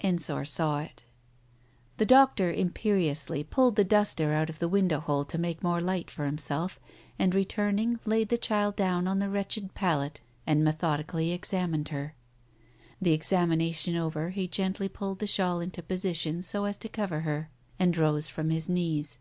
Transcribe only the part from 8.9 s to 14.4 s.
on the wretched pallet and methodically examined her. The examination over,